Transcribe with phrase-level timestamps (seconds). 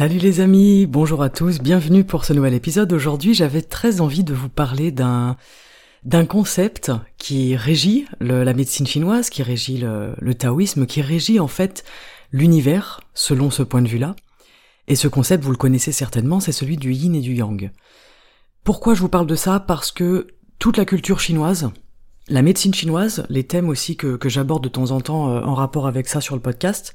[0.00, 2.90] Salut les amis, bonjour à tous, bienvenue pour ce nouvel épisode.
[2.90, 5.36] Aujourd'hui j'avais très envie de vous parler d'un
[6.04, 11.84] d'un concept qui régit la médecine chinoise, qui régit le, taoïsme, qui régit en fait
[12.32, 14.16] l'univers selon ce point de vue-là.
[14.88, 17.70] Et ce concept, vous le connaissez certainement, c'est celui du yin et du yang.
[18.64, 19.60] Pourquoi je vous parle de ça?
[19.60, 21.70] Parce que toute la culture chinoise,
[22.28, 25.54] la médecine chinoise, les thèmes aussi que, que j'aborde de temps en temps euh, en
[25.54, 26.94] rapport avec ça sur le podcast,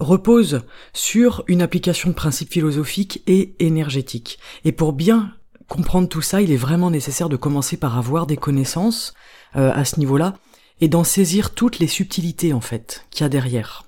[0.00, 4.38] repose sur une application de principes philosophiques et énergétiques.
[4.64, 5.34] Et pour bien
[5.68, 9.14] comprendre tout ça, il est vraiment nécessaire de commencer par avoir des connaissances
[9.56, 10.34] euh, à ce niveau-là
[10.80, 13.84] et d'en saisir toutes les subtilités en fait qu'il y a derrière.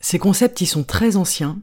[0.00, 1.58] Ces concepts, ils sont très anciens,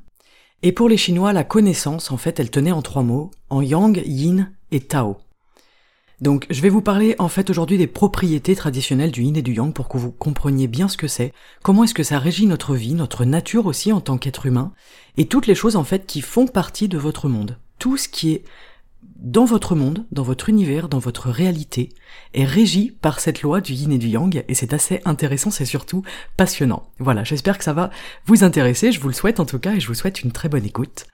[0.64, 4.02] et pour les Chinois, la connaissance, en fait, elle tenait en trois mots, en yang,
[4.06, 5.18] yin et tao.
[6.24, 9.56] Donc je vais vous parler en fait aujourd'hui des propriétés traditionnelles du yin et du
[9.56, 12.76] yang pour que vous compreniez bien ce que c'est, comment est-ce que ça régit notre
[12.76, 14.72] vie, notre nature aussi en tant qu'être humain,
[15.18, 17.58] et toutes les choses en fait qui font partie de votre monde.
[17.78, 18.46] Tout ce qui est
[19.18, 21.90] dans votre monde, dans votre univers, dans votre réalité,
[22.34, 25.66] est régi par cette loi du yin et du yang, et c'est assez intéressant, c'est
[25.66, 26.04] surtout
[26.38, 26.88] passionnant.
[27.00, 27.90] Voilà, j'espère que ça va
[28.28, 30.48] vous intéresser, je vous le souhaite en tout cas, et je vous souhaite une très
[30.48, 31.06] bonne écoute.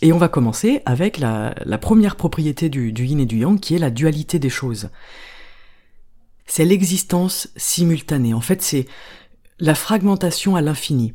[0.00, 3.78] Et on va commencer avec la, première propriété du, yin et du yang, qui est
[3.78, 4.90] la dualité des choses.
[6.46, 8.86] C'est l'existence simultanée, en fait c'est
[9.58, 11.14] la fragmentation à l'infini.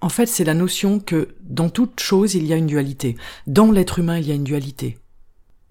[0.00, 3.16] En fait, c'est la notion que dans toute chose, il y a une dualité.
[3.46, 4.96] Dans l'être humain, il y a une dualité.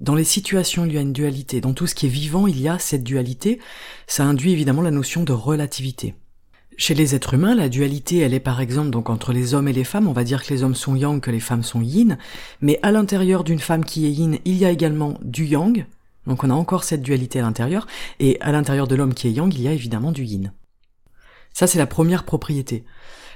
[0.02, 1.62] Dans les situations, il y a une dualité.
[1.62, 3.60] Dans tout ce qui est vivant, il y a cette dualité.
[4.06, 6.14] Ça induit évidemment la notion de relativité.
[6.80, 9.74] Chez les êtres humains, la dualité, elle est par exemple donc entre les hommes et
[9.74, 10.08] les femmes.
[10.08, 12.20] On va dire que les hommes sont yang, que les femmes sont yin.
[12.62, 15.88] Mais à l'intérieur d'une femme qui est yin, il y a également du yang.
[16.28, 17.88] Donc on a encore cette dualité à l'intérieur.
[18.20, 20.54] Et à l'intérieur de l'homme qui est yang, il y a évidemment du yin.
[21.52, 22.86] Ça, c'est la première propriété.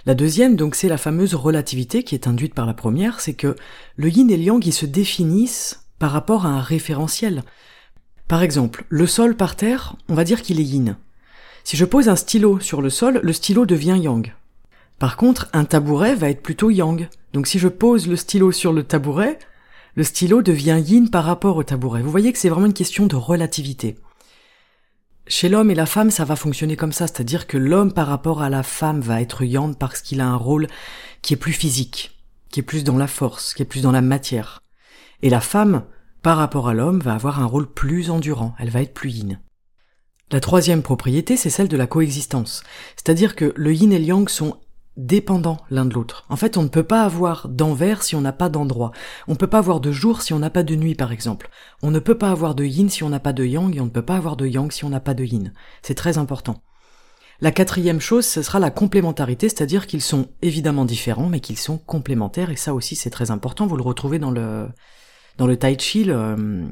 [0.05, 3.55] La deuxième, donc, c'est la fameuse relativité qui est induite par la première, c'est que
[3.95, 7.41] le yin et le yang, ils se définissent par rapport à un référentiel.
[8.27, 10.95] Par exemple, le sol par terre, on va dire qu'il est yin.
[11.63, 14.33] Si je pose un stylo sur le sol, le stylo devient yang.
[14.99, 17.09] Par contre, un tabouret va être plutôt yang.
[17.33, 19.39] Donc si je pose le stylo sur le tabouret,
[19.95, 22.01] le stylo devient yin par rapport au tabouret.
[22.01, 23.97] Vous voyez que c'est vraiment une question de relativité.
[25.27, 28.41] Chez l'homme et la femme, ça va fonctionner comme ça, c'est-à-dire que l'homme par rapport
[28.41, 30.67] à la femme va être yang parce qu'il a un rôle
[31.21, 34.01] qui est plus physique, qui est plus dans la force, qui est plus dans la
[34.01, 34.61] matière.
[35.21, 35.83] Et la femme,
[36.21, 39.39] par rapport à l'homme, va avoir un rôle plus endurant, elle va être plus yin.
[40.31, 42.63] La troisième propriété, c'est celle de la coexistence.
[42.95, 44.61] C'est-à-dire que le yin et le yang sont
[44.95, 46.25] dépendants l'un de l'autre.
[46.29, 48.91] En fait, on ne peut pas avoir d'envers si on n'a pas d'endroit.
[49.27, 51.49] On ne peut pas avoir de jour si on n'a pas de nuit, par exemple.
[51.81, 53.85] On ne peut pas avoir de yin si on n'a pas de yang, et on
[53.85, 55.51] ne peut pas avoir de yang si on n'a pas de yin.
[55.81, 56.61] C'est très important.
[57.41, 61.77] La quatrième chose, ce sera la complémentarité, c'est-à-dire qu'ils sont évidemment différents, mais qu'ils sont
[61.77, 63.67] complémentaires, et ça aussi c'est très important.
[63.67, 64.69] Vous le retrouvez dans le
[65.37, 66.71] dans le tai chi, le,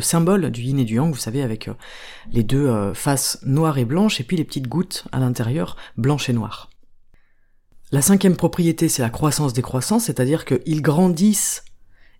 [0.00, 1.74] symbole du yin et du yang, vous savez, avec euh,
[2.32, 6.28] les deux euh, faces noires et blanches, et puis les petites gouttes à l'intérieur, blanches
[6.28, 6.70] et noires.
[7.92, 11.64] La cinquième propriété, c'est la croissance des croissances, c'est-à-dire qu'ils grandissent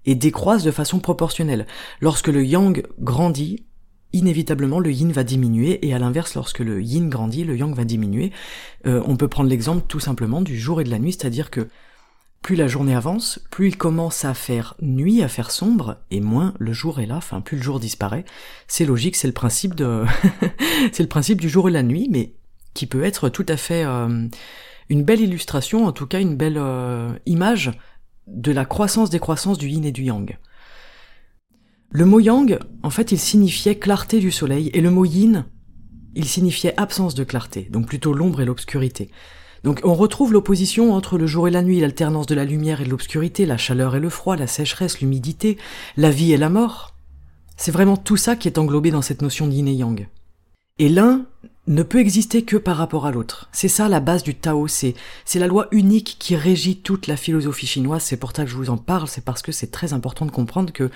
[0.04, 1.66] et décroissent de façon proportionnelle.
[2.00, 3.66] Lorsque le yang grandit,
[4.12, 7.84] inévitablement le yin va diminuer, et à l'inverse, lorsque le yin grandit, le yang va
[7.84, 8.32] diminuer.
[8.86, 11.68] Euh, on peut prendre l'exemple tout simplement du jour et de la nuit, c'est-à-dire que
[12.42, 16.54] plus la journée avance, plus il commence à faire nuit, à faire sombre, et moins
[16.58, 18.24] le jour est là, enfin plus le jour disparaît.
[18.66, 20.04] C'est logique, c'est le principe de,
[20.92, 22.34] c'est le principe du jour et la nuit, mais
[22.72, 24.26] qui peut être tout à fait euh,
[24.88, 27.72] une belle illustration, en tout cas une belle euh, image
[28.26, 30.38] de la croissance des croissances du yin et du yang.
[31.90, 35.46] Le mot yang, en fait, il signifiait clarté du soleil, et le mot yin,
[36.14, 39.10] il signifiait absence de clarté, donc plutôt l'ombre et l'obscurité.
[39.64, 42.84] Donc on retrouve l'opposition entre le jour et la nuit, l'alternance de la lumière et
[42.84, 45.58] de l'obscurité, la chaleur et le froid, la sécheresse, l'humidité,
[45.96, 46.94] la vie et la mort.
[47.56, 50.08] C'est vraiment tout ça qui est englobé dans cette notion d'yin et yang.
[50.78, 51.26] Et l'un
[51.66, 53.48] ne peut exister que par rapport à l'autre.
[53.52, 54.94] C'est ça la base du Tao, c'est,
[55.26, 58.56] c'est la loi unique qui régit toute la philosophie chinoise, c'est pour ça que je
[58.56, 60.90] vous en parle, c'est parce que c'est très important de comprendre que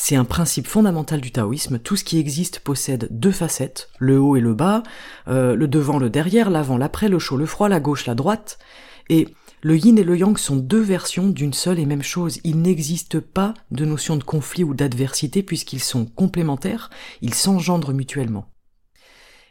[0.00, 1.80] C'est un principe fondamental du taoïsme.
[1.80, 4.84] Tout ce qui existe possède deux facettes, le haut et le bas,
[5.26, 8.60] euh, le devant, le derrière, l'avant, l'après, le chaud, le froid, la gauche, la droite.
[9.08, 12.38] Et le yin et le yang sont deux versions d'une seule et même chose.
[12.44, 16.90] Il n'existe pas de notion de conflit ou d'adversité puisqu'ils sont complémentaires,
[17.20, 18.46] ils s'engendrent mutuellement.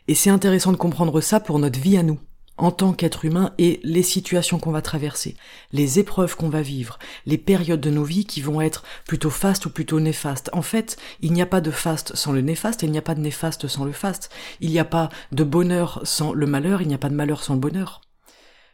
[0.07, 2.19] Et c'est intéressant de comprendre ça pour notre vie à nous
[2.57, 5.35] en tant qu'être humain et les situations qu'on va traverser,
[5.71, 9.65] les épreuves qu'on va vivre, les périodes de nos vies qui vont être plutôt fastes
[9.65, 10.49] ou plutôt néfastes.
[10.53, 13.03] En fait, il n'y a pas de faste sans le néfaste et il n'y a
[13.03, 14.29] pas de néfaste sans le faste.
[14.59, 17.43] Il n'y a pas de bonheur sans le malheur, il n'y a pas de malheur
[17.43, 18.01] sans le bonheur.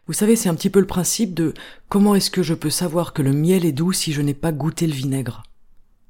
[0.07, 1.53] Vous savez, c'est un petit peu le principe de
[1.88, 4.51] comment est-ce que je peux savoir que le miel est doux si je n'ai pas
[4.51, 5.44] goûté le vinaigre?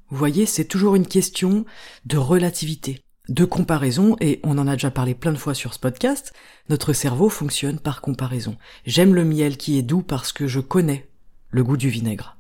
[0.10, 1.66] Vous voyez, c'est toujours une question
[2.06, 5.80] de relativité de comparaison, et on en a déjà parlé plein de fois sur ce
[5.80, 6.34] podcast,
[6.70, 8.58] notre cerveau fonctionne par comparaison.
[8.86, 11.10] J'aime le miel qui est doux parce que je connais
[11.50, 12.38] le goût du vinaigre.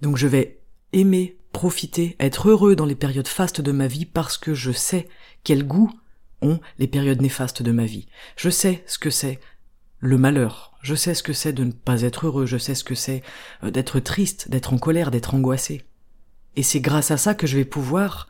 [0.00, 0.60] Donc je vais
[0.92, 5.08] aimer, profiter, être heureux dans les périodes fastes de ma vie parce que je sais
[5.44, 5.90] quel goût
[6.42, 8.06] ont les périodes néfastes de ma vie.
[8.36, 9.40] Je sais ce que c'est
[9.98, 10.74] le malheur.
[10.82, 12.46] Je sais ce que c'est de ne pas être heureux.
[12.46, 13.22] Je sais ce que c'est
[13.64, 15.84] euh, d'être triste, d'être en colère, d'être angoissé.
[16.54, 18.28] Et c'est grâce à ça que je vais pouvoir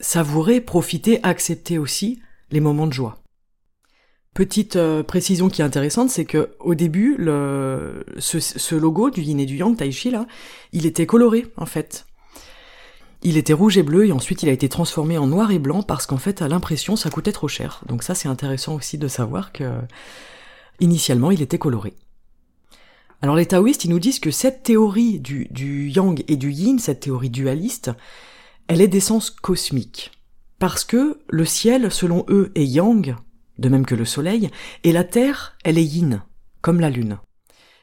[0.00, 3.18] savourer, profiter, accepter aussi les moments de joie.
[4.34, 7.16] Petite euh, précision qui est intéressante, c'est que au début,
[8.18, 10.26] ce, logo du yin et du yang Taichi là,
[10.72, 12.06] il était coloré en fait.
[13.22, 15.82] Il était rouge et bleu et ensuite il a été transformé en noir et blanc
[15.82, 17.82] parce qu'en fait à l'impression ça coûtait trop cher.
[17.86, 19.64] Donc ça c'est intéressant aussi de savoir que
[20.78, 21.94] initialement il était coloré.
[23.20, 27.00] Alors les taoïstes ils nous disent que cette théorie du yang et du yin, cette
[27.00, 27.90] théorie dualiste,
[28.68, 30.12] elle est d'essence cosmique.
[30.58, 33.16] Parce que le ciel, selon eux, est yang,
[33.58, 34.50] de même que le soleil,
[34.84, 36.22] et la terre, elle est yin,
[36.60, 37.18] comme la lune.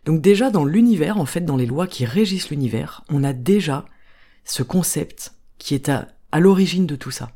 [0.06, 3.86] Donc déjà dans l'univers, en fait, dans les lois qui régissent l'univers, on a déjà
[4.44, 7.32] ce concept qui est à, l'origine de tout ça.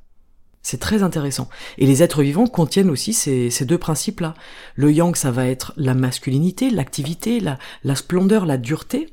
[0.61, 1.49] C'est très intéressant.
[1.77, 4.33] Et les êtres vivants contiennent aussi ces, deux principes-là.
[4.75, 9.07] Le yang, ça va être la masculinité, l'activité, la, la splendeur, la dureté,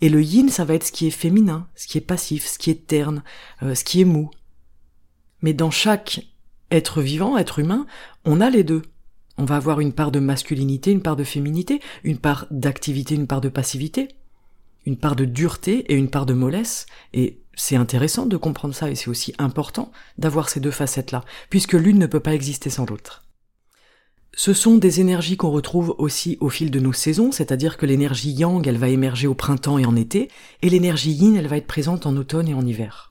[0.00, 2.58] et le yin, ça va être ce qui est féminin, ce qui est passif, ce
[2.58, 3.22] qui est terne,
[3.62, 4.30] euh, ce qui est mou.
[5.42, 6.26] Mais dans chaque
[6.70, 7.86] être vivant, être humain,
[8.24, 8.82] on a les deux.
[9.38, 13.26] On va avoir une part de masculinité, une part de féminité, une part d'activité, une
[13.26, 14.08] part de passivité,
[14.84, 16.86] une part de dureté et une part de mollesse.
[17.12, 21.74] Et c'est intéressant de comprendre ça et c'est aussi important d'avoir ces deux facettes-là, puisque
[21.74, 23.27] l'une ne peut pas exister sans l'autre.
[24.34, 28.30] Ce sont des énergies qu'on retrouve aussi au fil de nos saisons, c'est-à-dire que l'énergie
[28.30, 30.28] yang, elle va émerger au printemps et en été,
[30.62, 33.10] et l'énergie yin, elle va être présente en automne et en hiver.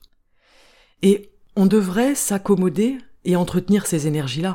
[1.02, 4.54] Et on devrait s'accommoder et entretenir ces énergies-là.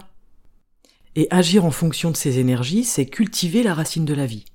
[1.16, 4.46] Et agir en fonction de ces énergies, c'est cultiver la racine de la vie.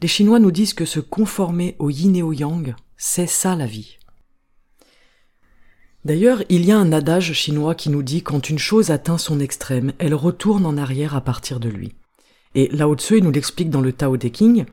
[0.00, 3.66] Les Chinois nous disent que se conformer au yin et au yang, c'est ça la
[3.66, 3.98] vie.
[6.04, 9.38] D'ailleurs, il y a un adage chinois qui nous dit quand une chose atteint son
[9.38, 11.92] extrême, elle retourne en arrière à partir de lui.
[12.54, 14.64] Et Lao Tzu, nous l'explique dans le Tao Te King,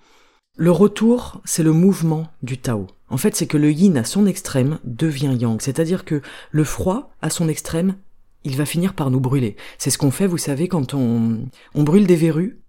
[0.56, 2.88] le retour, c'est le mouvement du Tao.
[3.09, 6.21] En fait, c'est que le yin à son extrême devient yang, c'est-à-dire que
[6.51, 7.95] le froid à son extrême,
[8.44, 9.56] il va finir par nous brûler.
[9.77, 11.39] C'est ce qu'on fait, vous savez, quand on,
[11.75, 12.62] on brûle des verrues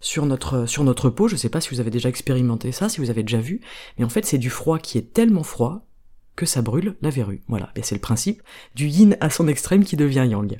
[0.00, 1.28] sur notre, sur notre peau.
[1.28, 3.60] Je sais pas si vous avez déjà expérimenté ça, si vous avez déjà vu,
[3.98, 5.86] mais en fait, c'est du froid qui est tellement froid
[6.36, 7.42] que ça brûle la verrue.
[7.48, 8.42] Voilà, et c'est le principe
[8.74, 10.58] du yin à son extrême qui devient yang.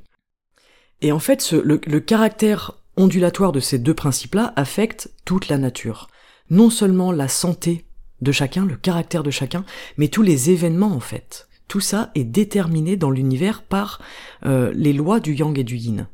[1.01, 6.09] Et en fait, le, le caractère ondulatoire de ces deux principes-là affecte toute la nature.
[6.51, 7.87] Non seulement la santé
[8.21, 9.65] de chacun, le caractère de chacun,
[9.97, 11.49] mais tous les événements en fait.
[11.69, 14.01] Tout ça est déterminé dans l'univers par
[14.45, 16.07] euh, les lois du yang et du yin.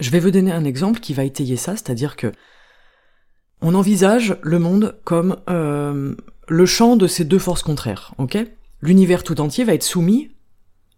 [0.00, 2.32] Je vais vous donner un exemple qui va étayer ça, c'est-à-dire que
[3.60, 6.14] on envisage le monde comme euh,
[6.48, 8.38] le champ de ces deux forces contraires, ok?
[8.80, 10.30] L'univers tout entier va être soumis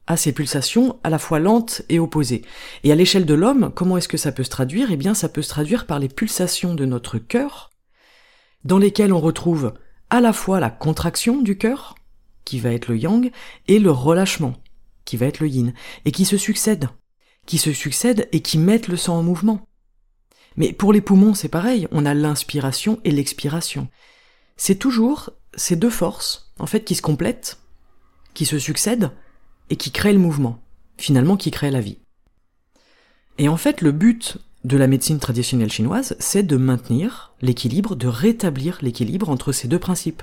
[0.07, 2.43] à ces pulsations à la fois lentes et opposées.
[2.83, 4.91] Et à l'échelle de l'homme, comment est-ce que ça peut se traduire?
[4.91, 7.71] Eh bien, ça peut se traduire par les pulsations de notre cœur,
[8.65, 9.75] dans lesquelles on retrouve
[10.11, 11.95] à la fois la contraction du cœur,
[12.45, 13.31] qui va être le yang,
[13.69, 14.55] et le relâchement,
[15.05, 15.75] qui va être le yin,
[16.05, 16.89] et qui se succèdent,
[17.47, 19.67] qui se succèdent et qui mettent le sang en mouvement.
[20.57, 23.89] Mais pour les poumons, c'est pareil, on a l'inspiration et l'expiration.
[24.57, 27.59] C'est toujours ces deux forces, en fait, qui se complètent,
[28.35, 29.11] qui se succèdent,
[29.71, 30.61] et qui créent le mouvement,
[30.97, 31.99] finalement qui créent la vie.
[33.39, 38.09] Et en fait, le but de la médecine traditionnelle chinoise, c'est de maintenir l'équilibre, de
[38.09, 40.23] rétablir l'équilibre entre ces deux principes.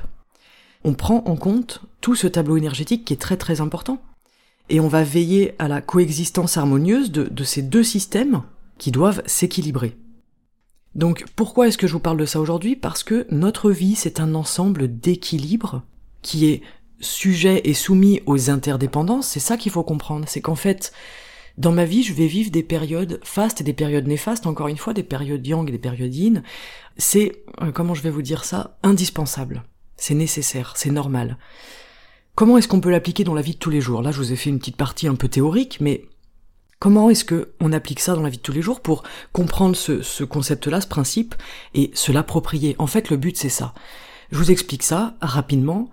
[0.84, 4.02] On prend en compte tout ce tableau énergétique qui est très très important,
[4.70, 8.44] et on va veiller à la coexistence harmonieuse de, de ces deux systèmes
[8.78, 9.96] qui doivent s'équilibrer.
[10.96, 12.76] Donc pourquoi est-ce que je vous parle de ça aujourd'hui?
[12.76, 15.84] Parce que notre vie, c'est un ensemble d'équilibres
[16.22, 16.62] qui est
[17.00, 20.26] sujet et soumis aux interdépendances, c'est ça qu'il faut comprendre.
[20.28, 20.92] C'est qu'en fait,
[21.58, 24.78] dans ma vie, je vais vivre des périodes fastes et des périodes néfastes, encore une
[24.78, 26.44] fois, des périodes yang et des périodes yin.
[26.98, 29.64] C'est, euh, comment je vais vous dire ça, indispensable.
[29.98, 31.38] C'est nécessaire, c'est normal.
[32.36, 34.02] Comment est-ce qu'on peut l'appliquer dans la vie de tous les jours?
[34.02, 36.06] Là, je vous ai fait une petite partie un peu théorique, mais
[36.82, 39.76] comment est-ce que on applique ça dans la vie de tous les jours pour comprendre
[39.76, 41.36] ce, ce concept-là, ce principe,
[41.76, 42.76] et se l'approprier?
[42.80, 43.74] En fait, le but, c'est ça.
[44.32, 45.90] Je vous explique ça rapidement.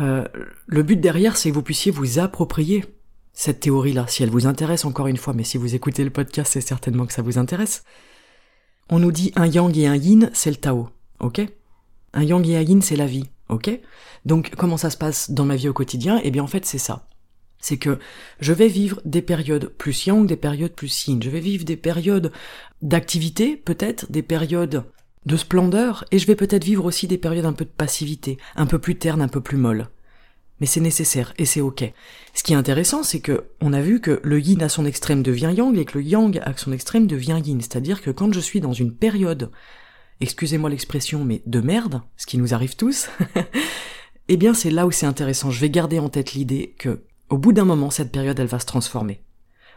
[0.00, 0.26] Euh,
[0.66, 2.84] le but derrière, c'est que vous puissiez vous approprier
[3.32, 6.52] cette théorie-là, si elle vous intéresse encore une fois, mais si vous écoutez le podcast,
[6.52, 7.82] c'est certainement que ça vous intéresse.
[8.90, 10.90] On nous dit un yang et un yin, c'est le Tao,
[11.20, 11.40] ok?
[12.12, 13.70] Un yang et un yin, c'est la vie, ok?
[14.26, 16.20] Donc comment ça se passe dans ma vie au quotidien?
[16.22, 17.08] Eh bien en fait c'est ça.
[17.58, 17.98] C'est que
[18.40, 21.22] je vais vivre des périodes plus yang, des périodes plus yin.
[21.22, 22.32] Je vais vivre des périodes
[22.82, 24.84] d'activité, peut-être, des périodes
[25.26, 28.66] de splendeur, et je vais peut-être vivre aussi des périodes un peu de passivité, un
[28.66, 29.88] peu plus terne, un peu plus molle.
[30.60, 31.84] Mais c'est nécessaire, et c'est ok.
[32.32, 35.22] Ce qui est intéressant, c'est que on a vu que le yin à son extrême
[35.22, 37.60] devient yang, et que le yang à son extrême devient yin.
[37.60, 39.50] C'est-à-dire que quand je suis dans une période,
[40.20, 43.08] excusez-moi l'expression, mais de merde, ce qui nous arrive tous,
[44.28, 45.50] eh bien c'est là où c'est intéressant.
[45.50, 48.60] Je vais garder en tête l'idée que, au bout d'un moment, cette période, elle va
[48.60, 49.22] se transformer.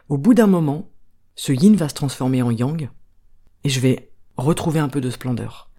[0.08, 0.90] Au bout d'un moment,
[1.36, 2.90] ce yin va se transformer en yang,
[3.64, 5.70] et je vais retrouver un peu de splendeur.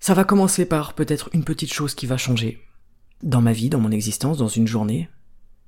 [0.00, 2.62] Ça va commencer par peut-être une petite chose qui va changer
[3.22, 5.08] dans ma vie, dans mon existence, dans une journée,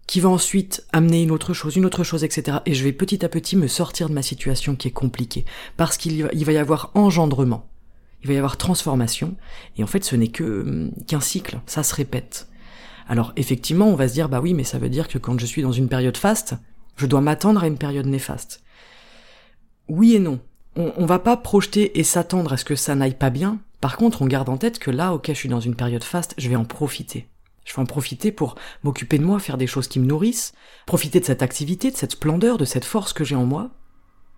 [0.07, 2.59] qui va ensuite amener une autre chose, une autre chose, etc.
[2.66, 5.45] Et je vais petit à petit me sortir de ma situation qui est compliquée,
[5.76, 7.68] parce qu'il va, y avoir engendrement,
[8.23, 9.37] il va y avoir transformation,
[9.76, 12.49] et en fait ce n'est que hum, qu'un cycle, ça se répète.
[13.09, 15.47] Alors effectivement, on va se dire, bah oui, mais ça veut dire que quand je
[15.47, 16.55] suis dans une période faste,
[16.97, 18.62] je dois m'attendre à une période néfaste.
[19.88, 20.41] Oui et non
[20.79, 23.59] on, va pas projeter et s'attendre à ce que ça n'aille pas bien.
[23.81, 26.35] Par contre, on garde en tête que là, ok, je suis dans une période faste,
[26.38, 27.29] je vais en profiter.
[27.65, 30.53] Je vais en profiter pour m'occuper de moi, faire des choses qui me nourrissent,
[30.87, 33.71] profiter de cette activité, de cette splendeur, de cette force que j'ai en moi.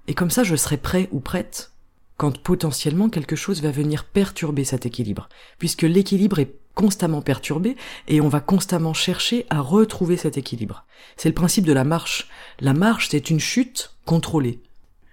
[0.09, 1.73] Et comme ça, je serai prêt ou prête
[2.17, 5.29] quand potentiellement quelque chose va venir perturber cet équilibre.
[5.59, 7.77] Puisque l'équilibre est constamment perturbé
[8.09, 10.85] et on va constamment chercher à retrouver cet équilibre.
[11.17, 12.29] C'est le principe de la marche.
[12.61, 14.61] La marche, c'est une chute contrôlée.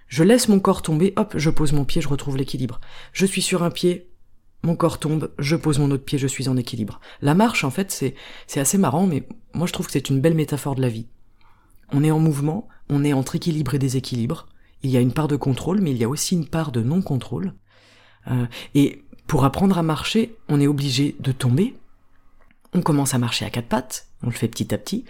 [0.08, 2.80] Je laisse mon corps tomber, hop, je pose mon pied, je retrouve l'équilibre.
[3.12, 4.08] Je suis sur un pied,
[4.62, 7.00] mon corps tombe, je pose mon autre pied, je suis en équilibre.
[7.20, 8.14] La marche, en fait, c'est,
[8.58, 11.06] assez marrant, mais moi je trouve que c'est une belle métaphore de la vie.
[11.92, 14.48] On est en mouvement, on est entre équilibre et déséquilibre.
[14.82, 16.82] Il y a une part de contrôle, mais il y a aussi une part de
[16.82, 17.54] non-contrôle.
[18.30, 21.76] Euh, et pour apprendre à marcher, on est obligé de tomber.
[22.72, 25.04] On commence à marcher à quatre pattes, on le fait petit à petit,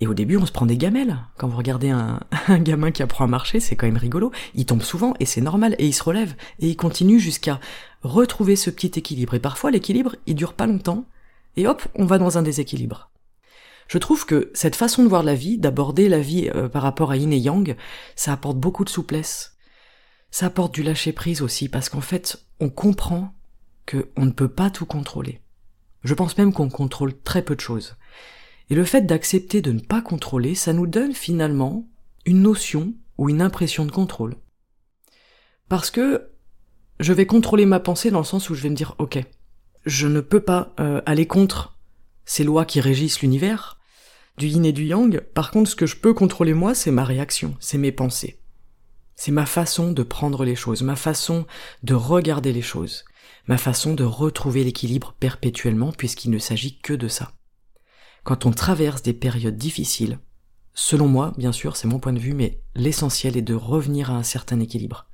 [0.00, 1.16] et au début, on se prend des gamelles.
[1.38, 2.18] Quand vous regardez un,
[2.58, 4.32] gamin qui apprend à marcher, c'est quand même rigolo.
[4.56, 7.60] Il tombe souvent et c'est normal et il se relève et il continue jusqu'à
[8.02, 9.34] retrouver ce petit équilibre.
[9.34, 11.04] Et parfois, l'équilibre, il dure pas longtemps
[11.56, 13.10] et hop, on va dans un déséquilibre.
[13.86, 17.12] Je trouve que cette façon de voir la vie, d'aborder la vie euh, par rapport
[17.12, 17.76] à yin et yang,
[18.16, 19.56] ça apporte beaucoup de souplesse.
[20.32, 23.32] Ça apporte du lâcher prise aussi parce qu'en fait, on comprend
[23.86, 25.40] que on ne peut pas tout contrôler.
[26.04, 27.96] Je pense même qu'on contrôle très peu de choses.
[28.70, 31.86] Et le fait d'accepter de ne pas contrôler, ça nous donne finalement
[32.24, 34.36] une notion ou une impression de contrôle.
[35.68, 36.30] Parce que
[37.00, 39.18] je vais contrôler ma pensée dans le sens où je vais me dire, ok,
[39.84, 41.76] je ne peux pas euh, aller contre
[42.24, 43.78] ces lois qui régissent l'univers,
[44.38, 47.04] du yin et du yang, par contre ce que je peux contrôler moi, c'est ma
[47.04, 48.38] réaction, c'est mes pensées.
[49.14, 51.46] C'est ma façon de prendre les choses, ma façon
[51.82, 53.04] de regarder les choses,
[53.48, 57.32] ma façon de retrouver l'équilibre perpétuellement puisqu'il ne s'agit que de ça
[58.24, 60.18] quand on traverse des périodes difficiles,
[60.74, 64.14] selon moi, bien sûr, c'est mon point de vue, mais l'essentiel est de revenir à
[64.14, 65.06] un certain équilibre.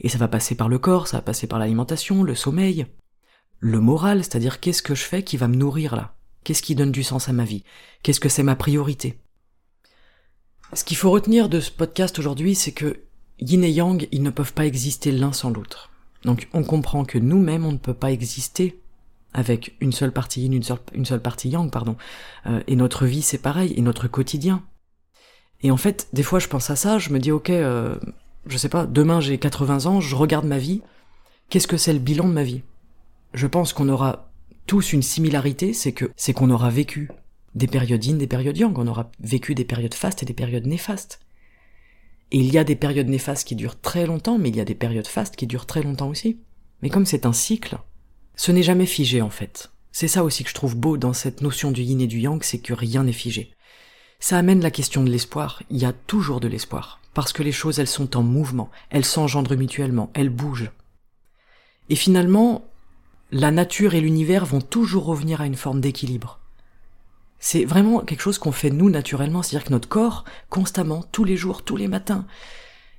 [0.00, 2.86] Et ça va passer par le corps, ça va passer par l'alimentation, le sommeil,
[3.58, 6.16] le moral, c'est-à-dire qu'est-ce que je fais qui va me nourrir là?
[6.44, 7.64] Qu'est-ce qui donne du sens à ma vie?
[8.02, 9.20] Qu'est-ce que c'est ma priorité?
[10.72, 13.02] Ce qu'il faut retenir de ce podcast aujourd'hui, c'est que
[13.40, 15.87] yin et yang, ils ne peuvent pas exister l'un sans l'autre.
[16.24, 18.80] Donc on comprend que nous-mêmes, on ne peut pas exister
[19.34, 21.96] avec une seule partie yin, une seule, partie yang, pardon.
[22.46, 24.62] Euh, et notre vie, c'est pareil, et notre quotidien.
[25.60, 27.96] Et en fait, des fois, je pense à ça, je me dis, ok, euh,
[28.46, 30.82] je sais pas, demain j'ai 80 ans, je regarde ma vie,
[31.50, 32.62] qu'est-ce que c'est le bilan de ma vie?
[33.34, 34.30] Je pense qu'on aura
[34.66, 37.10] tous une similarité, c'est que c'est qu'on aura vécu
[37.54, 40.66] des périodes yin, des périodes yang, on aura vécu des périodes fastes et des périodes
[40.66, 41.20] néfastes.
[42.30, 44.66] Et il y a des périodes néfastes qui durent très longtemps, mais il y a
[44.66, 46.38] des périodes fastes qui durent très longtemps aussi.
[46.82, 47.78] Mais comme c'est un cycle,
[48.36, 49.70] ce n'est jamais figé en fait.
[49.92, 52.42] C'est ça aussi que je trouve beau dans cette notion du yin et du yang,
[52.42, 53.50] c'est que rien n'est figé.
[54.20, 57.52] Ça amène la question de l'espoir, il y a toujours de l'espoir, parce que les
[57.52, 60.70] choses elles sont en mouvement, elles s'engendrent mutuellement, elles bougent.
[61.88, 62.64] Et finalement,
[63.30, 66.37] la nature et l'univers vont toujours revenir à une forme d'équilibre.
[67.38, 71.36] C'est vraiment quelque chose qu'on fait nous naturellement, c'est-à-dire que notre corps, constamment, tous les
[71.36, 72.26] jours, tous les matins,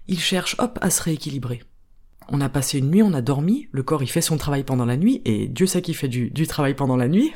[0.08, 1.62] il cherche, hop, à se rééquilibrer.
[2.30, 4.86] On a passé une nuit, on a dormi, le corps il fait son travail pendant
[4.86, 7.34] la nuit, et Dieu sait qu'il fait du, travail pendant la nuit,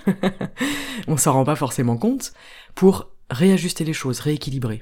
[1.08, 2.34] on s'en rend pas forcément compte,
[2.76, 4.82] pour réajuster les choses, rééquilibrer.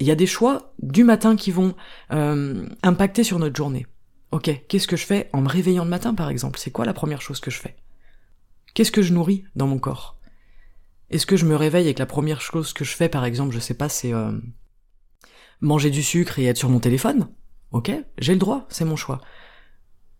[0.00, 1.74] Il y a des choix du matin qui vont
[2.12, 3.86] euh, impacter sur notre journée.
[4.32, 6.58] Ok, qu'est-ce que je fais en me réveillant le matin par exemple?
[6.58, 7.76] C'est quoi la première chose que je fais?
[8.74, 10.19] Qu'est-ce que je nourris dans mon corps?
[11.10, 13.58] Est-ce que je me réveille avec la première chose que je fais par exemple, je
[13.58, 14.32] sais pas, c'est euh,
[15.60, 17.28] manger du sucre et être sur mon téléphone?
[17.72, 19.20] Ok, j'ai le droit, c'est mon choix.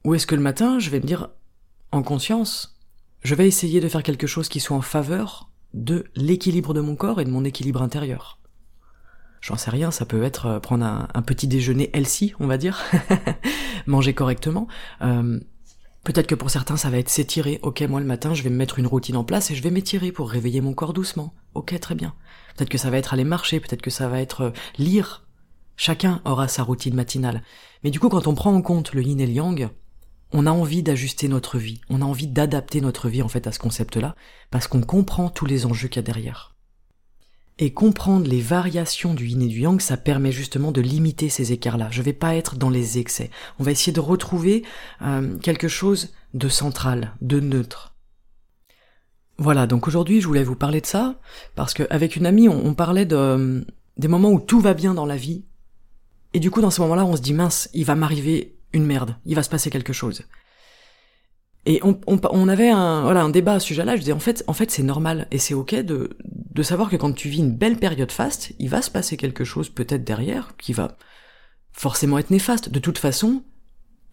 [0.04, 1.30] Ou est-ce que le matin, je vais me dire,
[1.92, 2.78] en conscience,
[3.22, 6.96] je vais essayer de faire quelque chose qui soit en faveur de l'équilibre de mon
[6.96, 8.40] corps et de mon équilibre intérieur?
[9.40, 12.84] J'en sais rien, ça peut être euh, prendre un, petit déjeuner healthy, on va dire,
[13.86, 14.68] manger correctement.
[15.02, 15.40] Euh,
[16.04, 17.58] peut-être que pour certains, ça va être s'étirer.
[17.62, 19.70] Ok, moi le matin, je vais me mettre une routine en place et je vais
[19.70, 21.34] m'étirer pour réveiller mon corps doucement.
[21.54, 22.14] Ok, très bien.
[22.56, 25.24] Peut-être que ça va être aller marcher, peut-être que ça va être euh, lire,
[25.82, 27.42] Chacun aura sa routine matinale.
[27.82, 29.70] Mais du coup, quand on prend en compte le yin et le yang,
[30.30, 33.52] on a envie d'ajuster notre vie, on a envie d'adapter notre vie en fait à
[33.52, 34.14] ce concept-là,
[34.50, 36.54] parce qu'on comprend tous les enjeux qu'il y a derrière.
[37.60, 41.52] Et comprendre les variations du yin et du yang, ça permet justement de limiter ces
[41.52, 41.88] écarts-là.
[41.90, 43.30] Je vais pas être dans les excès.
[43.58, 44.64] On va essayer de retrouver
[45.02, 47.94] euh, quelque chose de central, de neutre.
[49.36, 51.20] Voilà, donc aujourd'hui je voulais vous parler de ça,
[51.54, 53.64] parce qu'avec une amie on, parlait de,
[53.96, 55.44] des moments où tout va bien dans la vie,
[56.32, 59.16] et du coup, dans ce moment-là, on se dit mince, il va m'arriver une merde,
[59.26, 60.22] il va se passer quelque chose.
[61.72, 63.94] Et on, avait un, voilà, un débat à ce sujet-là.
[63.94, 66.96] Je disais en fait, en fait, c'est normal et c'est ok de, de savoir que
[66.96, 70.56] quand tu vis une belle période faste, il va se passer quelque chose peut-être derrière
[70.58, 70.96] qui va
[71.72, 72.70] forcément être néfaste.
[72.70, 73.44] De toute façon,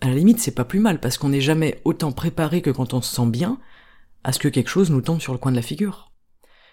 [0.01, 2.93] à la limite, c'est pas plus mal parce qu'on n'est jamais autant préparé que quand
[2.93, 3.57] on se sent bien
[4.23, 6.11] à ce que quelque chose nous tombe sur le coin de la figure.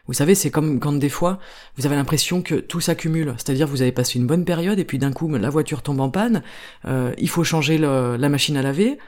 [0.06, 1.38] Vous savez, c'est comme quand des fois,
[1.78, 3.32] vous avez l'impression que tout s'accumule.
[3.38, 6.10] C'est-à-dire, vous avez passé une bonne période et puis d'un coup, la voiture tombe en
[6.10, 6.42] panne,
[6.84, 8.98] euh, il faut changer la machine à laver,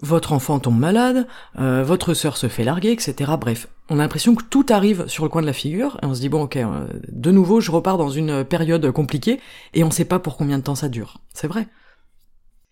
[0.00, 1.26] votre enfant tombe malade,
[1.58, 3.32] euh, votre sœur se fait larguer, etc.
[3.38, 6.14] Bref, on a l'impression que tout arrive sur le coin de la figure et on
[6.14, 9.40] se dit bon, ok, euh, de nouveau, je repars dans une période compliquée
[9.72, 11.18] et on sait pas pour combien de temps ça dure.
[11.32, 11.68] C'est vrai.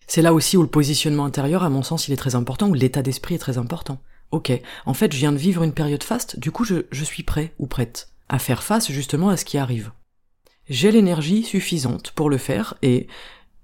[0.05, 2.73] C'est là aussi où le positionnement intérieur, à mon sens, il est très important, où
[2.73, 3.99] l'état d'esprit est très important.
[4.31, 4.51] Ok,
[4.85, 7.67] en fait je viens de vivre une période faste, du coup je suis prêt ou
[7.67, 9.91] prête à faire face justement à ce qui arrive.
[10.67, 13.07] J'ai l'énergie suffisante pour le faire et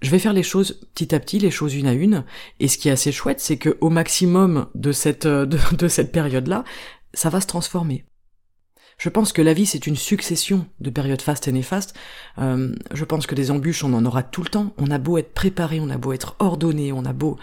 [0.02, 2.24] je vais faire les choses petit à petit, les choses une à une.
[2.60, 6.12] Et ce qui est assez chouette, c'est que au maximum de cette de, de cette
[6.12, 6.64] période-là,
[7.14, 8.06] ça va se transformer.
[8.98, 11.96] Je pense que la vie c'est une succession de périodes fastes et néfastes.
[12.38, 14.74] Euh, je pense que des embûches on en aura tout le temps.
[14.78, 17.38] On a beau être préparé, on a beau être ordonné, on a beau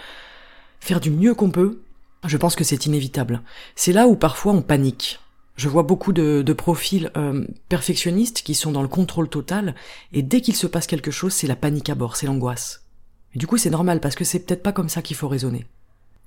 [0.81, 1.81] faire du mieux qu'on peut,
[2.27, 3.43] je pense que c'est inévitable.
[3.75, 5.21] C'est là où parfois on panique.
[5.57, 9.75] Je vois beaucoup de, profils euh, perfectionnistes qui sont dans le contrôle total,
[10.13, 12.85] et dès qu'il se passe quelque chose, c'est la panique à bord, c'est l'angoisse.
[13.35, 15.67] Du coup, c'est normal, parce que c'est peut-être pas comme ça qu'il faut raisonner.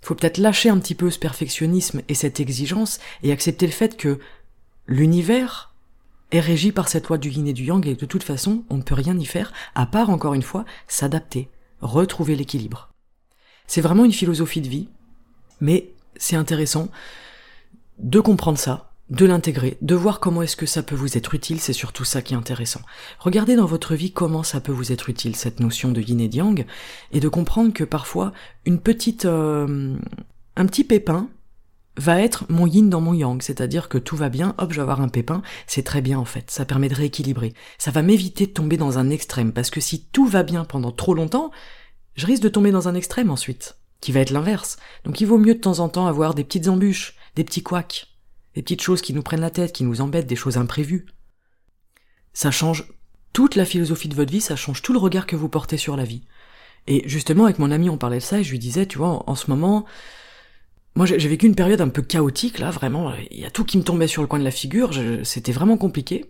[0.02, 3.98] Faut peut-être lâcher un petit peu ce perfectionnisme et cette exigence, et accepter le fait
[3.98, 4.20] que
[4.88, 5.76] l'univers
[6.32, 8.78] est régi par cette loi du yin et du yang, et de toute façon, on
[8.78, 11.50] ne peut rien y faire, à part, encore une fois, s'adapter,
[11.82, 12.90] retrouver l'équilibre.
[13.68, 14.90] C'est vraiment une philosophie de vie,
[15.62, 16.90] mais c'est intéressant
[18.00, 21.60] de comprendre ça, de l'intégrer, de voir comment est-ce que ça peut vous être utile,
[21.60, 22.82] c'est surtout ça qui est intéressant.
[23.20, 26.30] Regardez dans votre vie comment ça peut vous être utile, cette notion de yin et
[26.32, 26.66] yang,
[27.12, 28.32] et de comprendre que parfois,
[28.66, 29.98] une petite, euh,
[30.56, 31.28] un petit pépin
[31.98, 34.84] va être mon yin dans mon yang, c'est-à-dire que tout va bien, hop, je vais
[34.84, 37.54] avoir un pépin, c'est très bien en fait, ça permet de rééquilibrer.
[37.80, 40.92] Ça va m'éviter de tomber dans un extrême, parce que si tout va bien pendant
[40.92, 41.52] trop longtemps,
[42.16, 44.78] je risque de tomber dans un extrême ensuite qui va être l'inverse.
[45.04, 48.09] Donc il vaut mieux de temps en temps avoir des petites embûches, des petits couacs,
[48.60, 51.06] des petites choses qui nous prennent la tête, qui nous embêtent, des choses imprévues.
[52.34, 52.92] Ça change
[53.32, 55.96] toute la philosophie de votre vie, ça change tout le regard que vous portez sur
[55.96, 56.24] la vie.
[56.86, 59.24] Et justement, avec mon ami, on parlait de ça et je lui disais, tu vois,
[59.30, 59.86] en, ce moment,
[60.94, 63.78] moi j'ai vécu une période un peu chaotique, là, vraiment, il y a tout qui
[63.78, 64.92] me tombait sur le coin de la figure,
[65.24, 66.30] c'était vraiment compliqué.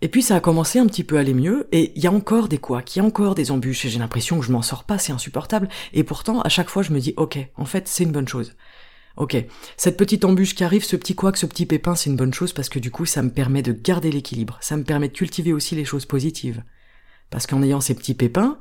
[0.00, 2.12] Et puis ça a commencé un petit peu à aller mieux, et il y a
[2.12, 4.62] encore des couacs, il y a encore des embûches, et j'ai l'impression que je m'en
[4.62, 7.88] sors pas, c'est insupportable, et pourtant à chaque fois je me dis ok, en fait
[7.88, 8.54] c'est une bonne chose.
[9.16, 9.36] Ok,
[9.76, 12.52] cette petite embûche qui arrive, ce petit couac, ce petit pépin, c'est une bonne chose
[12.52, 15.52] parce que du coup ça me permet de garder l'équilibre, ça me permet de cultiver
[15.52, 16.64] aussi les choses positives.
[17.30, 18.58] Parce qu'en ayant ces petits pépins,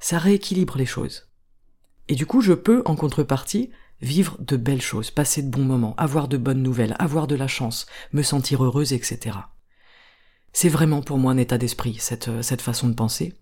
[0.00, 1.28] ça rééquilibre les choses.
[2.08, 3.70] Et du coup je peux, en contrepartie,
[4.00, 7.48] vivre de belles choses, passer de bons moments, avoir de bonnes nouvelles, avoir de la
[7.48, 9.38] chance, me sentir heureuse, etc.
[10.52, 13.34] C'est vraiment pour moi un état d'esprit, cette, façon de penser.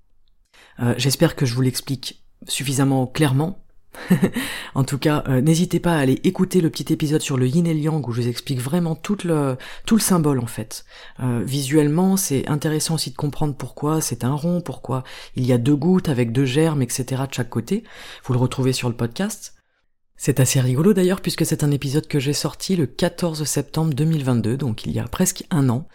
[0.81, 3.62] Euh, j'espère que je vous l'explique suffisamment clairement.
[4.75, 7.67] en tout cas, euh, n'hésitez pas à aller écouter le petit épisode sur le yin
[7.67, 10.85] et yang où je vous explique vraiment tout le, tout le symbole en fait.
[11.21, 15.05] Euh, visuellement, c'est intéressant aussi de comprendre pourquoi c'est un rond, pourquoi
[15.37, 17.23] il y a deux gouttes avec deux germes, etc.
[17.29, 17.85] de chaque côté.
[18.25, 19.55] Vous le retrouvez sur le podcast.
[20.17, 24.57] C'est assez rigolo d'ailleurs puisque c'est un épisode que j'ai sorti le 14 septembre 2022,
[24.57, 25.89] donc il y a presque un an,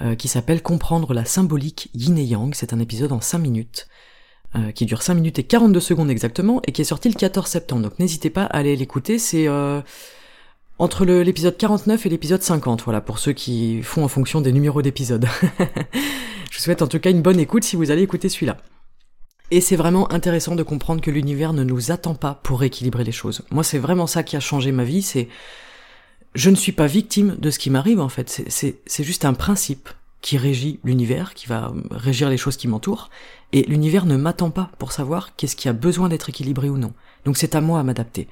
[0.00, 2.54] euh, qui s'appelle Comprendre la symbolique yin et yang.
[2.54, 3.86] C'est un épisode en 5 minutes.
[4.54, 7.48] Euh, qui dure 5 minutes et 42 secondes exactement, et qui est sorti le 14
[7.48, 7.82] septembre.
[7.84, 9.80] Donc n'hésitez pas à aller l'écouter, c'est euh,
[10.78, 14.82] entre l'épisode 49 et l'épisode 50, voilà, pour ceux qui font en fonction des numéros
[14.82, 15.26] d'épisodes.
[16.50, 18.58] Je vous souhaite en tout cas une bonne écoute si vous allez écouter celui-là.
[19.50, 23.12] Et c'est vraiment intéressant de comprendre que l'univers ne nous attend pas pour rééquilibrer les
[23.12, 23.40] choses.
[23.50, 25.28] Moi, c'est vraiment ça qui a changé ma vie, c'est...
[26.34, 28.44] Je ne suis pas victime de ce qui m'arrive, en fait.
[28.48, 29.88] C'est juste un principe
[30.22, 33.10] qui régit l'univers, qui va régir les choses qui m'entourent,
[33.52, 36.94] et l'univers ne m'attend pas pour savoir qu'est-ce qui a besoin d'être équilibré ou non.
[37.24, 38.28] Donc c'est à moi à m'adapter.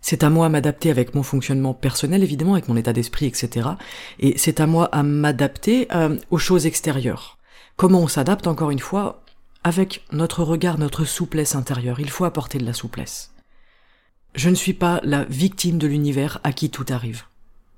[0.00, 3.70] C'est à moi à m'adapter avec mon fonctionnement personnel, évidemment, avec mon état d'esprit, etc.
[4.18, 7.36] Et c'est à moi à m'adapter euh, aux choses extérieures.
[7.76, 9.22] Comment on s'adapte, encore une fois,
[9.64, 12.00] avec notre regard, notre souplesse intérieure.
[12.00, 13.32] Il faut apporter de la souplesse.
[14.34, 17.24] Je ne suis pas la victime de l'univers à qui tout arrive.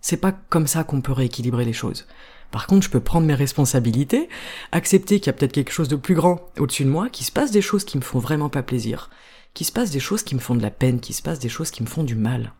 [0.01, 2.07] C'est pas comme ça qu'on peut rééquilibrer les choses.
[2.53, 4.29] Par contre, je peux prendre mes responsabilités,
[4.71, 7.33] accepter qu'il y a peut-être quelque chose de plus grand au-dessus de moi, qu'il se
[7.33, 9.11] passe des choses qui me font vraiment pas plaisir,
[9.55, 11.49] qu'il se passe des choses qui me font de la peine, qu'il se passe des
[11.49, 12.53] choses qui me font du mal.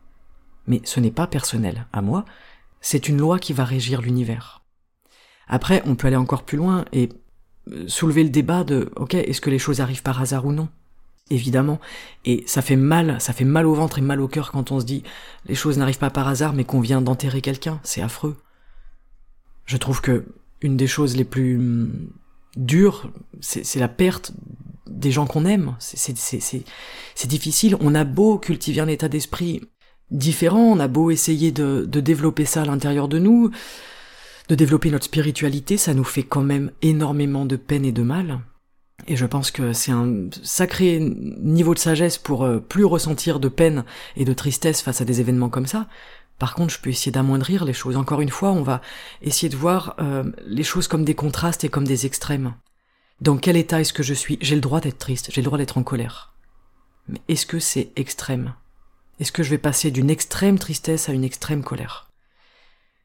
[0.67, 2.25] Mais ce n'est pas personnel à moi,
[2.81, 4.63] c'est une loi qui va régir l'univers.
[5.47, 7.11] Après, on peut aller encore plus loin et
[7.71, 10.71] euh, soulever le débat de ok, est-ce que les choses arrivent par hasard ou non?
[11.29, 11.81] Évidemment.
[12.25, 14.81] Et ça fait mal, ça fait mal au ventre et mal au cœur quand on
[14.81, 15.03] se dit
[15.47, 18.37] les choses n'arrivent pas par hasard mais qu'on vient d'enterrer quelqu'un, c'est affreux.
[19.73, 20.27] Je trouve que
[20.61, 22.11] une des choses les plus hum,
[22.57, 24.35] dures, c'est la perte
[24.87, 25.77] des gens qu'on aime.
[25.79, 26.13] C'est
[27.27, 27.77] difficile.
[27.81, 29.63] On a beau cultiver un état d'esprit
[30.11, 33.51] différent, on a beau essayer de, de développer ça à l'intérieur de nous,
[34.51, 38.41] de développer notre spiritualité, ça nous fait quand même énormément de peine et de mal.
[39.07, 43.49] Et je pense que c'est un sacré niveau de sagesse pour euh, plus ressentir de
[43.49, 43.85] peine
[44.17, 45.89] et de tristesse face à des événements comme ça.
[46.43, 47.97] Par contre, je peux essayer d'amoindrir les choses.
[47.97, 48.81] Encore une fois, on va
[49.21, 52.55] essayer de voir euh, les choses comme des contrastes et comme des extrêmes.
[53.21, 54.39] Dans quel état est-ce que je suis?
[54.41, 56.35] J'ai le droit d'être triste, j'ai le droit d'être en colère.
[57.07, 58.55] Mais est-ce que c'est extrême?
[59.21, 62.11] Est-ce que je vais passer d'une extrême tristesse à une extrême colère?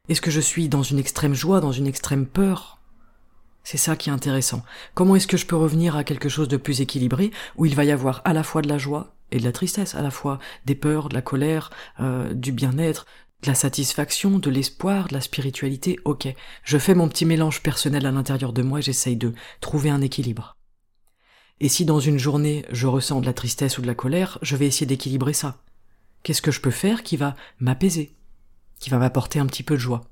[0.10, 2.80] Est-ce que je suis dans une extrême joie, dans une extrême peur?
[3.63, 4.63] C'est ça qui est intéressant.
[4.95, 7.86] Comment est-ce que je peux revenir à quelque chose de plus équilibré, où il va
[7.86, 10.39] y avoir à la fois de la joie et de la tristesse, à la fois
[10.65, 11.69] des peurs, de la colère,
[12.00, 13.06] euh, du bien-être,
[13.43, 16.28] de la satisfaction, de l'espoir, de la spiritualité, ok.
[16.63, 20.02] Je fais mon petit mélange personnel à l'intérieur de moi et j'essaye de trouver un
[20.02, 20.56] équilibre.
[21.60, 24.56] Et si dans une journée je ressens de la tristesse ou de la colère, je
[24.56, 25.58] vais essayer d'équilibrer ça.
[26.23, 28.12] Qu'est-ce que je peux faire qui va m'apaiser,
[28.80, 30.06] qui va m'apporter un petit peu de joie?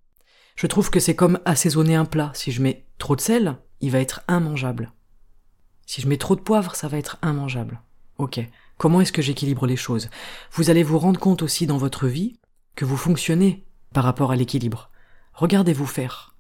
[0.56, 2.32] Je trouve que c'est comme assaisonner un plat.
[2.34, 4.92] Si je mets trop de sel, il va être immangeable.
[5.86, 7.82] Si je mets trop de poivre, ça va être immangeable.
[8.18, 8.40] Ok.
[8.78, 10.10] Comment est-ce que j'équilibre les choses?
[10.52, 12.38] Vous allez vous rendre compte aussi dans votre vie
[12.76, 14.90] que vous fonctionnez par rapport à l'équilibre.
[15.34, 16.36] Regardez-vous faire.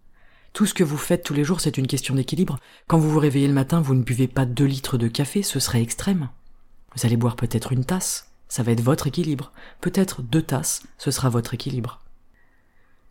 [0.53, 2.59] Tout ce que vous faites tous les jours, c'est une question d'équilibre.
[2.87, 5.59] Quand vous vous réveillez le matin, vous ne buvez pas deux litres de café, ce
[5.59, 6.29] serait extrême.
[6.95, 9.51] Vous allez boire peut-être une tasse, ça va être votre équilibre.
[9.81, 12.01] Peut-être deux tasses, ce sera votre équilibre.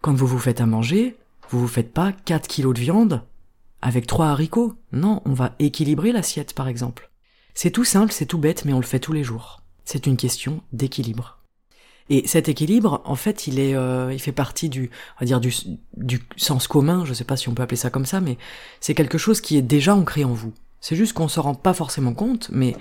[0.01, 1.17] Quand vous vous faites à manger,
[1.51, 3.23] vous vous faites pas 4 kilos de viande
[3.83, 4.75] avec trois haricots.
[4.93, 7.11] Non, on va équilibrer l'assiette par exemple.
[7.53, 9.61] C'est tout simple, c'est tout bête, mais on le fait tous les jours.
[9.85, 11.43] C'est une question d'équilibre.
[12.11, 15.40] Et cet équilibre, en fait, il est, euh, il fait partie du, on va dire
[15.40, 15.55] du,
[15.97, 17.05] du sens commun.
[17.05, 18.37] Je sais pas si on peut appeler ça comme ça, mais
[18.81, 20.53] c'est quelque chose qui est déjà ancré en vous.
[20.81, 22.77] C'est juste qu'on s'en rend pas forcément compte, mais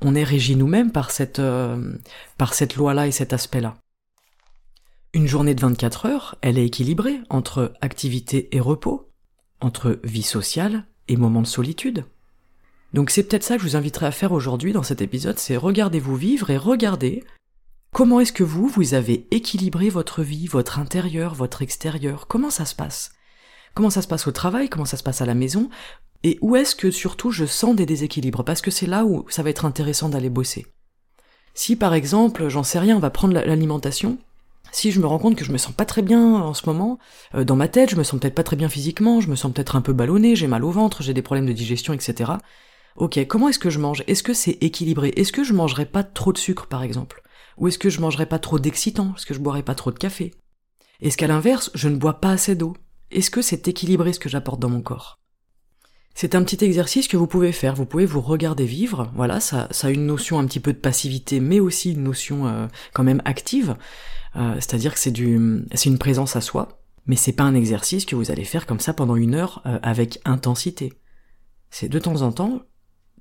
[0.00, 1.92] on est régi nous-mêmes par cette, euh,
[2.38, 3.76] par cette loi-là et cet aspect-là.
[5.12, 9.10] Une journée de 24 heures, elle est équilibrée entre activité et repos,
[9.60, 12.06] entre vie sociale et moments de solitude.
[12.94, 15.56] Donc c'est peut-être ça que je vous inviterai à faire aujourd'hui dans cet épisode, c'est
[15.56, 17.24] regardez-vous vivre et regardez
[17.94, 22.26] Comment est-ce que vous, vous avez équilibré votre vie, votre intérieur, votre extérieur?
[22.26, 23.12] Comment ça se passe?
[23.74, 24.70] Comment ça se passe au travail?
[24.70, 25.68] Comment ça se passe à la maison?
[26.22, 28.44] Et où est-ce que surtout je sens des déséquilibres?
[28.44, 30.64] Parce que c'est là où ça va être intéressant d'aller bosser.
[31.52, 34.16] Si par exemple, j'en sais rien, on va prendre l'alimentation,
[34.70, 36.98] si je me rends compte que je me sens pas très bien en ce moment,
[37.34, 39.52] euh, dans ma tête, je me sens peut-être pas très bien physiquement, je me sens
[39.52, 42.32] peut-être un peu ballonné, j'ai mal au ventre, j'ai des problèmes de digestion, etc.
[42.96, 44.02] Ok, comment est-ce que je mange?
[44.06, 45.12] Est-ce que c'est équilibré?
[45.14, 47.21] Est-ce que je mangerai pas trop de sucre par exemple?
[47.58, 49.98] Ou est-ce que je mangerai pas trop d'excitants Est-ce que je boirai pas trop de
[49.98, 50.34] café?
[51.00, 52.76] Est-ce qu'à l'inverse, je ne bois pas assez d'eau?
[53.10, 55.18] Est-ce que c'est équilibré ce que j'apporte dans mon corps?
[56.14, 57.74] C'est un petit exercice que vous pouvez faire.
[57.74, 59.10] Vous pouvez vous regarder vivre.
[59.14, 62.46] Voilà, ça, ça a une notion un petit peu de passivité, mais aussi une notion
[62.46, 63.76] euh, quand même active.
[64.36, 66.80] Euh, c'est-à-dire que c'est du, c'est une présence à soi.
[67.06, 69.78] Mais c'est pas un exercice que vous allez faire comme ça pendant une heure euh,
[69.82, 70.92] avec intensité.
[71.70, 72.62] C'est de temps en temps,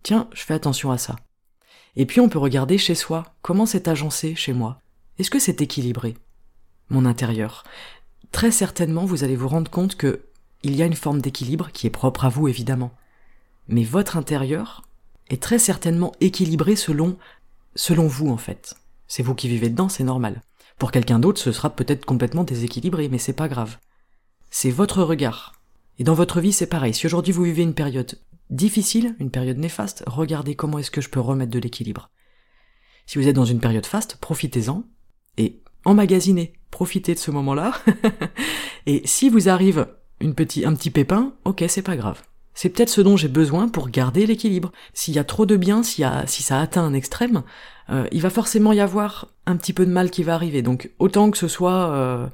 [0.03, 1.15] tiens, je fais attention à ça.
[1.95, 3.33] Et puis on peut regarder chez soi.
[3.41, 4.79] Comment c'est agencé chez moi?
[5.19, 6.15] Est-ce que c'est équilibré?
[6.89, 7.63] Mon intérieur.
[8.31, 10.21] Très certainement, vous allez vous rendre compte que
[10.63, 12.91] il y a une forme d'équilibre qui est propre à vous évidemment.
[13.67, 14.83] Mais votre intérieur
[15.29, 17.17] est très certainement équilibré selon,
[17.75, 18.75] selon vous en fait.
[19.07, 20.41] C'est vous qui vivez dedans, c'est normal.
[20.77, 23.77] Pour quelqu'un d'autre, ce sera peut-être complètement déséquilibré, mais c'est pas grave.
[24.49, 25.53] C'est votre regard.
[25.99, 26.93] Et dans votre vie, c'est pareil.
[26.93, 28.17] Si aujourd'hui vous vivez une période
[28.51, 32.11] difficile, une période néfaste, regardez comment est-ce que je peux remettre de l'équilibre.
[33.07, 34.83] Si vous êtes dans une période faste, profitez-en
[35.37, 37.73] et emmagasinez, profitez de ce moment-là.
[38.85, 39.87] et si vous arrive
[40.21, 42.21] un petit pépin, ok, c'est pas grave.
[42.53, 44.71] C'est peut-être ce dont j'ai besoin pour garder l'équilibre.
[44.93, 47.43] S'il y a trop de bien, si ça atteint un extrême,
[47.89, 50.61] euh, il va forcément y avoir un petit peu de mal qui va arriver.
[50.61, 52.27] Donc autant que ce soit euh,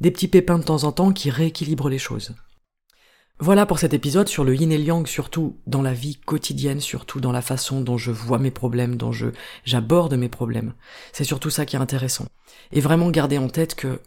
[0.00, 2.34] des petits pépins de temps en temps qui rééquilibrent les choses.
[3.42, 6.78] Voilà pour cet épisode sur le yin et le yang, surtout dans la vie quotidienne,
[6.78, 9.26] surtout dans la façon dont je vois mes problèmes, dont je
[9.64, 10.74] j'aborde mes problèmes.
[11.12, 12.26] C'est surtout ça qui est intéressant.
[12.70, 13.98] Et vraiment garder en tête que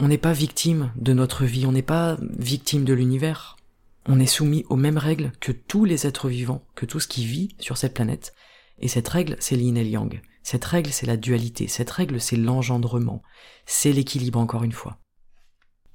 [0.00, 3.58] on n'est pas victime de notre vie, on n'est pas victime de l'univers.
[4.06, 7.24] On est soumis aux mêmes règles que tous les êtres vivants, que tout ce qui
[7.24, 8.34] vit sur cette planète.
[8.80, 10.20] Et cette règle, c'est l'yin et le yang.
[10.42, 11.68] Cette règle, c'est la dualité.
[11.68, 13.22] Cette règle, c'est l'engendrement.
[13.66, 14.98] C'est l'équilibre, encore une fois.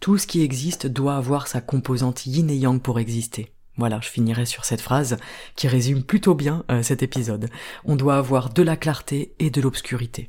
[0.04, 3.54] Tout ce qui existe doit avoir sa composante yin et yang pour exister.
[3.78, 5.16] Voilà, je finirai sur cette phrase
[5.56, 7.50] qui résume plutôt bien euh, cet épisode.
[7.86, 10.28] On doit avoir de la clarté et de l'obscurité.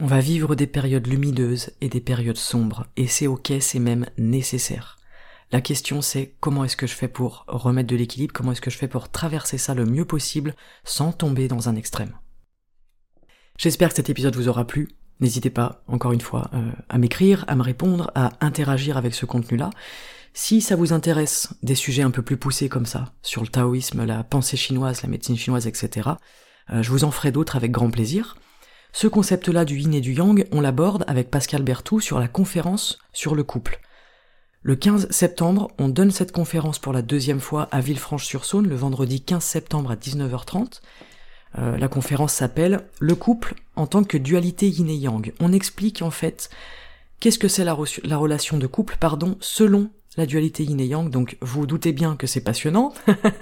[0.00, 4.06] On va vivre des périodes lumineuses et des périodes sombres, et c'est ok, c'est même
[4.18, 4.98] nécessaire.
[5.52, 8.72] La question c'est comment est-ce que je fais pour remettre de l'équilibre, comment est-ce que
[8.72, 12.18] je fais pour traverser ça le mieux possible sans tomber dans un extrême.
[13.58, 14.88] J'espère que cet épisode vous aura plu.
[15.20, 19.24] N'hésitez pas, encore une fois, euh, à m'écrire, à me répondre, à interagir avec ce
[19.24, 19.70] contenu-là.
[20.34, 24.04] Si ça vous intéresse des sujets un peu plus poussés comme ça, sur le taoïsme,
[24.04, 26.10] la pensée chinoise, la médecine chinoise, etc.,
[26.70, 28.36] euh, je vous en ferai d'autres avec grand plaisir.
[28.92, 32.98] Ce concept-là du yin et du yang, on l'aborde avec Pascal Berthoud sur la conférence
[33.12, 33.80] sur le couple.
[34.62, 39.22] Le 15 septembre, on donne cette conférence pour la deuxième fois à Villefranche-sur-Saône, le vendredi
[39.22, 40.80] 15 septembre à 19h30.
[41.58, 45.32] Euh, la conférence s'appelle Le couple en tant que dualité yin et yang.
[45.40, 46.50] On explique en fait
[47.20, 51.10] qu'est-ce que c'est la, la, relation de couple, pardon, selon la dualité yin et yang.
[51.10, 52.92] Donc vous doutez bien que c'est passionnant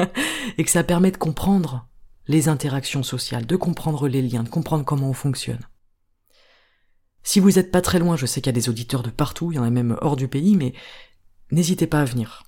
[0.59, 1.87] et que ça permet de comprendre
[2.29, 5.61] les interactions sociales, de comprendre les liens, de comprendre comment on fonctionne.
[7.23, 9.51] Si vous n'êtes pas très loin, je sais qu'il y a des auditeurs de partout,
[9.51, 10.75] il y en a même hors du pays, mais
[11.51, 12.45] n'hésitez pas à venir.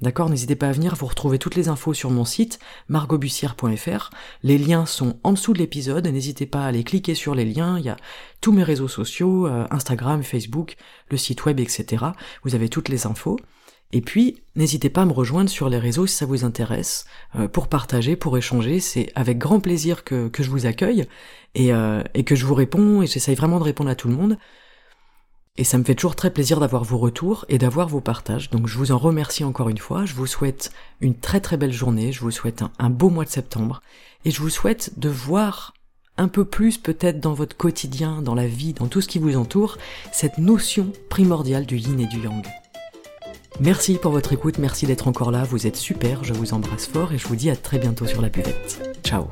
[0.00, 4.10] D'accord N'hésitez pas à venir, vous retrouvez toutes les infos sur mon site, margobussière.fr.
[4.44, 7.78] Les liens sont en dessous de l'épisode, n'hésitez pas à aller cliquer sur les liens,
[7.78, 7.96] il y a
[8.40, 10.76] tous mes réseaux sociaux, euh, Instagram, Facebook,
[11.10, 12.04] le site web, etc.
[12.44, 13.38] Vous avez toutes les infos.
[13.90, 17.48] Et puis, n'hésitez pas à me rejoindre sur les réseaux si ça vous intéresse, euh,
[17.48, 18.78] pour partager, pour échanger.
[18.78, 21.06] C'est avec grand plaisir que, je vous accueille
[21.56, 24.14] et, euh, et que je vous réponds et j'essaye vraiment de répondre à tout le
[24.14, 24.38] monde.
[25.58, 28.48] Et ça me fait toujours très plaisir d'avoir vos retours et d'avoir vos partages.
[28.48, 30.06] Donc je vous en remercie encore une fois.
[30.06, 32.12] Je vous souhaite une très très belle journée.
[32.12, 33.82] Je vous souhaite un, beau mois de septembre.
[34.24, 35.74] Et je vous souhaite de voir
[36.16, 39.36] un peu plus peut-être dans votre quotidien, dans la vie, dans tout ce qui vous
[39.36, 39.78] entoure,
[40.12, 42.44] cette notion primordiale du yin et du yang.
[43.60, 47.12] Merci pour votre écoute, merci d'être encore là, vous êtes super, je vous embrasse fort
[47.12, 48.98] et je vous dis à très bientôt sur la buvette.
[49.04, 49.26] Ciao